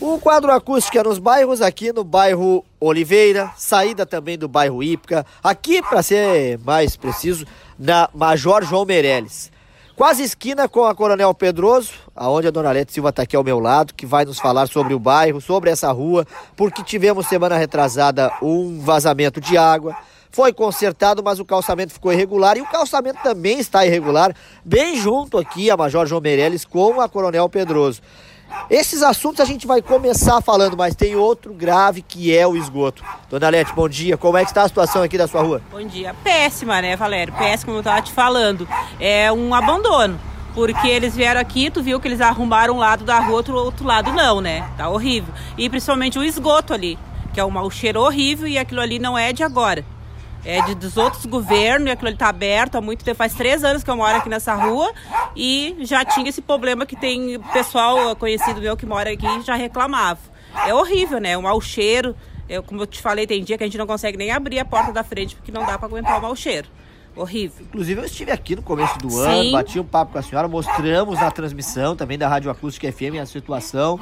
O 0.00 0.18
quadro 0.18 0.50
acústica 0.50 1.04
nos 1.04 1.18
bairros, 1.18 1.60
aqui 1.60 1.92
no 1.92 2.02
bairro 2.02 2.64
Oliveira, 2.80 3.50
saída 3.58 4.06
também 4.06 4.38
do 4.38 4.48
bairro 4.48 4.82
Ípica, 4.82 5.26
aqui 5.44 5.82
para 5.82 6.02
ser 6.02 6.58
mais 6.60 6.96
preciso, 6.96 7.44
na 7.78 8.08
Major 8.14 8.64
João 8.64 8.86
Meirelles. 8.86 9.52
Quase 9.94 10.22
esquina 10.22 10.66
com 10.66 10.86
a 10.86 10.94
Coronel 10.94 11.34
Pedroso, 11.34 11.92
aonde 12.16 12.48
a 12.48 12.50
Dona 12.50 12.72
Lete 12.72 12.94
Silva 12.94 13.10
está 13.10 13.24
aqui 13.24 13.36
ao 13.36 13.44
meu 13.44 13.60
lado, 13.60 13.92
que 13.92 14.06
vai 14.06 14.24
nos 14.24 14.38
falar 14.38 14.68
sobre 14.68 14.94
o 14.94 14.98
bairro, 14.98 15.38
sobre 15.38 15.68
essa 15.68 15.92
rua, 15.92 16.26
porque 16.56 16.82
tivemos 16.82 17.26
semana 17.26 17.58
retrasada 17.58 18.32
um 18.40 18.80
vazamento 18.80 19.38
de 19.38 19.58
água. 19.58 19.94
Foi 20.30 20.50
consertado, 20.50 21.22
mas 21.22 21.40
o 21.40 21.44
calçamento 21.44 21.92
ficou 21.92 22.10
irregular 22.10 22.56
e 22.56 22.62
o 22.62 22.66
calçamento 22.66 23.20
também 23.22 23.58
está 23.58 23.84
irregular, 23.84 24.34
bem 24.64 24.96
junto 24.96 25.36
aqui 25.36 25.70
a 25.70 25.76
Major 25.76 26.06
João 26.06 26.22
Meirelles 26.22 26.64
com 26.64 27.02
a 27.02 27.08
Coronel 27.08 27.50
Pedroso. 27.50 28.00
Esses 28.68 29.02
assuntos 29.02 29.40
a 29.40 29.44
gente 29.44 29.66
vai 29.66 29.82
começar 29.82 30.40
falando, 30.40 30.76
mas 30.76 30.94
tem 30.94 31.16
outro 31.16 31.52
grave 31.52 32.02
que 32.02 32.36
é 32.36 32.46
o 32.46 32.56
esgoto. 32.56 33.02
Dona 33.28 33.48
Lete, 33.48 33.72
bom 33.74 33.88
dia. 33.88 34.16
Como 34.16 34.36
é 34.36 34.44
que 34.44 34.50
está 34.50 34.62
a 34.62 34.68
situação 34.68 35.02
aqui 35.02 35.18
da 35.18 35.26
sua 35.26 35.42
rua? 35.42 35.62
Bom 35.70 35.82
dia. 35.82 36.14
Péssima, 36.22 36.80
né, 36.80 36.96
Valério? 36.96 37.32
Péssima, 37.34 37.66
como 37.66 37.78
eu 37.78 37.80
estava 37.80 38.02
te 38.02 38.12
falando. 38.12 38.68
É 38.98 39.32
um 39.32 39.54
abandono. 39.54 40.18
Porque 40.54 40.88
eles 40.88 41.14
vieram 41.14 41.40
aqui, 41.40 41.70
tu 41.70 41.82
viu 41.82 42.00
que 42.00 42.08
eles 42.08 42.20
arrumaram 42.20 42.74
um 42.74 42.78
lado 42.78 43.04
da 43.04 43.20
rua, 43.20 43.36
outro, 43.36 43.54
outro 43.54 43.86
lado 43.86 44.12
não, 44.12 44.40
né? 44.40 44.68
Tá 44.76 44.88
horrível. 44.88 45.32
E 45.56 45.68
principalmente 45.70 46.18
o 46.18 46.24
esgoto 46.24 46.74
ali, 46.74 46.98
que 47.32 47.38
é 47.38 47.44
um 47.44 47.50
mau 47.50 47.70
cheiro 47.70 48.00
horrível 48.00 48.48
e 48.48 48.58
aquilo 48.58 48.80
ali 48.80 48.98
não 48.98 49.16
é 49.16 49.32
de 49.32 49.44
agora 49.44 49.84
é 50.44 50.62
de, 50.62 50.74
dos 50.74 50.96
outros 50.96 51.26
governos 51.26 51.88
e 51.88 51.90
aquilo 51.90 52.08
ali 52.08 52.14
está 52.14 52.28
aberto 52.28 52.76
há 52.76 52.80
muito 52.80 53.04
tempo. 53.04 53.16
Faz 53.16 53.34
três 53.34 53.62
anos 53.64 53.82
que 53.82 53.90
eu 53.90 53.96
moro 53.96 54.16
aqui 54.16 54.28
nessa 54.28 54.54
rua 54.54 54.92
e 55.36 55.76
já 55.80 56.04
tinha 56.04 56.28
esse 56.28 56.40
problema 56.40 56.86
que 56.86 56.96
tem 56.96 57.40
pessoal 57.52 58.14
conhecido 58.16 58.60
meu 58.60 58.76
que 58.76 58.86
mora 58.86 59.10
aqui 59.10 59.26
já 59.42 59.54
reclamava. 59.54 60.20
É 60.66 60.74
horrível, 60.74 61.20
né? 61.20 61.36
O 61.36 61.42
mau 61.42 61.60
cheiro. 61.60 62.14
Eu, 62.48 62.62
como 62.62 62.82
eu 62.82 62.86
te 62.86 63.00
falei, 63.00 63.26
tem 63.26 63.44
dia 63.44 63.56
que 63.56 63.62
a 63.62 63.66
gente 63.66 63.78
não 63.78 63.86
consegue 63.86 64.18
nem 64.18 64.32
abrir 64.32 64.58
a 64.58 64.64
porta 64.64 64.92
da 64.92 65.04
frente 65.04 65.36
porque 65.36 65.52
não 65.52 65.64
dá 65.64 65.78
para 65.78 65.86
aguentar 65.86 66.18
o 66.18 66.22
mau 66.22 66.34
cheiro. 66.34 66.68
Horrível. 67.14 67.66
Inclusive, 67.66 68.00
eu 68.00 68.04
estive 68.04 68.30
aqui 68.30 68.56
no 68.56 68.62
começo 68.62 68.98
do 68.98 69.10
Sim. 69.10 69.24
ano, 69.24 69.52
bati 69.52 69.78
um 69.78 69.84
papo 69.84 70.12
com 70.12 70.18
a 70.18 70.22
senhora, 70.22 70.48
mostramos 70.48 71.20
na 71.20 71.30
transmissão 71.30 71.94
também 71.94 72.16
da 72.16 72.28
Rádio 72.28 72.50
Acústica 72.50 72.90
FM 72.90 73.20
a 73.20 73.26
situação. 73.26 73.98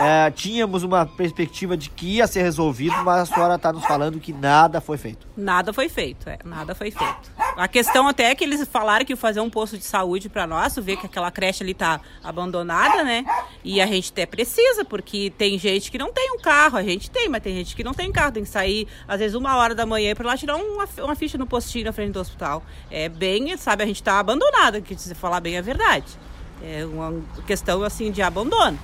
É, 0.00 0.30
tínhamos 0.30 0.82
uma 0.82 1.04
perspectiva 1.04 1.76
de 1.76 1.90
que 1.90 2.16
ia 2.16 2.26
ser 2.26 2.40
resolvido, 2.40 2.96
mas 3.04 3.30
a 3.30 3.34
senhora 3.34 3.56
está 3.56 3.70
nos 3.70 3.84
falando 3.84 4.18
que 4.18 4.32
nada 4.32 4.80
foi 4.80 4.96
feito. 4.96 5.26
Nada 5.36 5.74
foi 5.74 5.90
feito, 5.90 6.26
é, 6.26 6.38
nada 6.42 6.74
foi 6.74 6.90
feito. 6.90 7.30
A 7.54 7.68
questão 7.68 8.08
até 8.08 8.30
é 8.30 8.34
que 8.34 8.42
eles 8.42 8.66
falaram 8.66 9.04
que 9.04 9.14
fazer 9.14 9.40
um 9.40 9.50
posto 9.50 9.76
de 9.76 9.84
saúde 9.84 10.30
para 10.30 10.46
nós, 10.46 10.74
ver 10.76 10.96
que 10.96 11.04
aquela 11.04 11.30
creche 11.30 11.62
ali 11.62 11.72
está 11.72 12.00
abandonada, 12.24 13.04
né? 13.04 13.26
E 13.62 13.78
a 13.78 13.86
gente 13.86 14.10
até 14.10 14.24
precisa, 14.24 14.86
porque 14.86 15.30
tem 15.36 15.58
gente 15.58 15.90
que 15.90 15.98
não 15.98 16.10
tem 16.10 16.32
um 16.32 16.38
carro, 16.38 16.78
a 16.78 16.82
gente 16.82 17.10
tem, 17.10 17.28
mas 17.28 17.42
tem 17.42 17.54
gente 17.56 17.76
que 17.76 17.84
não 17.84 17.92
tem 17.92 18.10
carro, 18.10 18.32
tem 18.32 18.42
que 18.42 18.48
sair 18.48 18.88
às 19.06 19.18
vezes 19.18 19.34
uma 19.34 19.54
hora 19.58 19.74
da 19.74 19.84
manhã 19.84 20.14
para 20.14 20.26
lá 20.26 20.34
tirar 20.34 20.56
uma, 20.56 20.88
uma 20.98 21.14
ficha 21.14 21.36
no 21.36 21.46
postinho 21.46 21.84
na 21.84 21.92
frente 21.92 22.12
do 22.12 22.20
hospital. 22.20 22.62
É 22.90 23.06
bem, 23.06 23.54
sabe, 23.58 23.82
a 23.82 23.86
gente 23.86 24.00
está 24.00 24.18
abandonada, 24.18 24.80
que 24.80 24.96
se 24.96 25.14
falar 25.14 25.40
bem 25.40 25.58
a 25.58 25.62
verdade. 25.62 26.06
É 26.62 26.86
uma 26.86 27.22
questão 27.46 27.82
assim 27.82 28.10
de 28.10 28.22
abandono 28.22 28.78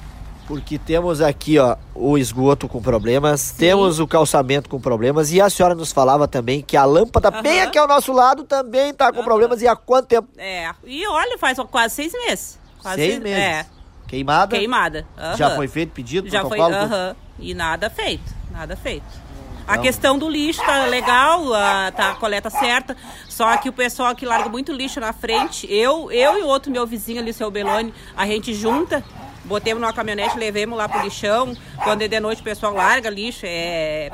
porque 0.46 0.78
temos 0.78 1.20
aqui 1.20 1.58
ó, 1.58 1.76
o 1.94 2.16
esgoto 2.16 2.68
com 2.68 2.80
problemas, 2.80 3.40
Sim. 3.40 3.56
temos 3.58 3.98
o 3.98 4.06
calçamento 4.06 4.68
com 4.68 4.80
problemas 4.80 5.32
e 5.32 5.40
a 5.40 5.50
senhora 5.50 5.74
nos 5.74 5.92
falava 5.92 6.28
também 6.28 6.62
que 6.62 6.76
a 6.76 6.84
lâmpada 6.84 7.30
uhum. 7.30 7.42
bem 7.42 7.60
aqui 7.60 7.78
ao 7.78 7.88
nosso 7.88 8.12
lado 8.12 8.44
também 8.44 8.90
está 8.90 9.12
com 9.12 9.18
uhum. 9.18 9.24
problemas 9.24 9.60
e 9.60 9.68
há 9.68 9.74
quanto 9.74 10.06
tempo? 10.06 10.28
É, 10.38 10.70
e 10.84 11.06
olha, 11.06 11.36
faz 11.38 11.58
quase 11.70 11.94
seis 11.94 12.12
meses. 12.12 12.58
Quase 12.80 12.96
seis, 12.96 13.10
seis 13.12 13.22
meses. 13.22 13.38
É. 13.38 13.66
Queimada? 14.06 14.56
Queimada. 14.56 15.06
Uhum. 15.18 15.36
Já 15.36 15.56
foi 15.56 15.66
feito 15.66 15.92
pedido? 15.92 16.28
Já 16.28 16.44
foi, 16.44 16.60
aham. 16.60 17.16
E 17.38 17.52
nada 17.52 17.90
feito, 17.90 18.32
nada 18.50 18.76
feito. 18.76 19.26
A 19.66 19.72
então. 19.72 19.82
questão 19.82 20.16
do 20.16 20.28
lixo 20.28 20.64
tá 20.64 20.86
legal, 20.86 21.52
a, 21.52 21.90
tá 21.90 22.12
a 22.12 22.14
coleta 22.14 22.48
certa, 22.48 22.96
só 23.28 23.56
que 23.56 23.68
o 23.68 23.72
pessoal 23.72 24.14
que 24.14 24.24
larga 24.24 24.48
muito 24.48 24.72
lixo 24.72 25.00
na 25.00 25.12
frente, 25.12 25.66
eu, 25.68 26.10
eu 26.12 26.38
e 26.38 26.42
o 26.42 26.46
outro 26.46 26.70
meu 26.70 26.86
vizinho 26.86 27.20
ali, 27.20 27.32
o 27.32 27.34
seu 27.34 27.50
Belone, 27.50 27.92
a 28.16 28.24
gente 28.26 28.54
junta 28.54 29.02
botemos 29.46 29.80
numa 29.80 29.92
caminhonete, 29.92 30.38
levemos 30.38 30.76
lá 30.76 30.88
pro 30.88 31.02
lixão. 31.02 31.56
Quando 31.82 32.02
é 32.02 32.08
de 32.08 32.20
noite 32.20 32.40
o 32.40 32.44
pessoal 32.44 32.74
larga 32.74 33.08
lixo, 33.08 33.44
é. 33.44 34.10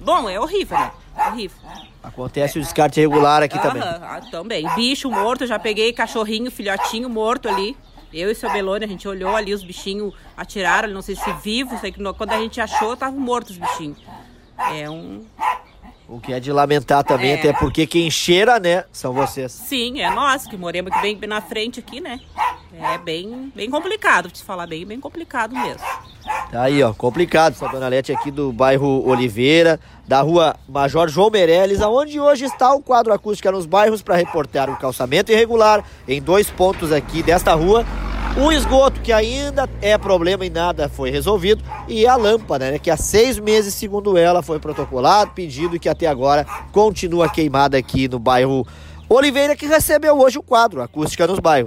Bom, 0.00 0.28
é 0.28 0.40
horrível, 0.40 0.78
né? 0.78 0.90
Horrível. 1.28 1.58
Acontece 2.02 2.58
o 2.58 2.62
descarte 2.62 3.00
regular 3.00 3.42
aqui 3.42 3.58
também. 3.58 3.82
Ah, 3.82 4.20
também. 4.30 4.66
Bicho 4.74 5.10
morto, 5.10 5.46
já 5.46 5.58
peguei 5.58 5.92
cachorrinho, 5.92 6.50
filhotinho 6.50 7.08
morto 7.08 7.48
ali. 7.48 7.76
Eu 8.12 8.30
e 8.30 8.34
seu 8.34 8.50
Belone, 8.50 8.84
a 8.84 8.88
gente 8.88 9.06
olhou 9.06 9.36
ali, 9.36 9.52
os 9.52 9.62
bichinhos 9.62 10.14
atiraram, 10.34 10.88
não 10.88 11.02
sei 11.02 11.14
se 11.14 11.30
vivos, 11.42 11.78
sei 11.80 11.92
que 11.92 12.02
quando 12.14 12.32
a 12.32 12.38
gente 12.38 12.58
achou, 12.60 12.94
estavam 12.94 13.20
mortos 13.20 13.52
os 13.52 13.58
bichinhos. 13.58 13.98
É 14.74 14.88
um. 14.88 15.26
O 16.08 16.18
que 16.18 16.32
é 16.32 16.40
de 16.40 16.50
lamentar 16.50 17.04
também, 17.04 17.32
é. 17.32 17.34
até 17.34 17.52
porque 17.52 17.86
quem 17.86 18.10
cheira, 18.10 18.58
né, 18.58 18.84
são 18.90 19.12
vocês. 19.12 19.52
Sim, 19.52 20.00
é 20.00 20.10
nós 20.10 20.46
que 20.46 20.56
moremos 20.56 20.90
aqui 20.90 21.14
bem 21.14 21.28
na 21.28 21.42
frente 21.42 21.80
aqui, 21.80 22.00
né? 22.00 22.18
É 22.72 22.98
bem, 22.98 23.50
bem 23.54 23.70
complicado, 23.70 24.30
te 24.30 24.42
falar 24.42 24.66
bem, 24.66 24.84
bem 24.84 25.00
complicado 25.00 25.54
mesmo. 25.54 25.80
Tá 26.50 26.62
aí, 26.62 26.82
ó, 26.82 26.92
complicado 26.92 27.52
essa 27.52 27.68
dona 27.68 27.88
Lete 27.88 28.12
aqui 28.12 28.30
do 28.30 28.52
bairro 28.52 29.06
Oliveira, 29.06 29.80
da 30.06 30.20
rua 30.20 30.56
Major 30.68 31.08
João 31.08 31.30
Meirelles, 31.30 31.80
aonde 31.80 32.20
hoje 32.20 32.44
está 32.44 32.74
o 32.74 32.82
quadro 32.82 33.12
acústica 33.12 33.50
nos 33.50 33.66
bairros 33.66 34.02
para 34.02 34.16
reportar 34.16 34.70
o 34.70 34.76
calçamento 34.76 35.32
irregular 35.32 35.84
em 36.06 36.20
dois 36.20 36.50
pontos 36.50 36.92
aqui 36.92 37.22
desta 37.22 37.54
rua. 37.54 37.84
O 38.36 38.52
esgoto 38.52 39.00
que 39.00 39.12
ainda 39.12 39.68
é 39.82 39.98
problema 39.98 40.46
e 40.46 40.50
nada 40.50 40.88
foi 40.88 41.10
resolvido 41.10 41.64
e 41.88 42.06
a 42.06 42.14
lâmpada, 42.14 42.70
né, 42.70 42.78
que 42.78 42.90
há 42.90 42.96
seis 42.96 43.38
meses, 43.38 43.74
segundo 43.74 44.16
ela, 44.16 44.42
foi 44.42 44.60
protocolado, 44.60 45.32
pedido 45.32 45.74
e 45.74 45.78
que 45.78 45.88
até 45.88 46.06
agora 46.06 46.46
continua 46.70 47.28
queimada 47.28 47.76
aqui 47.76 48.06
no 48.06 48.18
bairro 48.18 48.66
Oliveira, 49.08 49.56
que 49.56 49.66
recebeu 49.66 50.20
hoje 50.20 50.38
o 50.38 50.42
quadro 50.42 50.82
Acústica 50.82 51.26
nos 51.26 51.38
Bairros. 51.38 51.66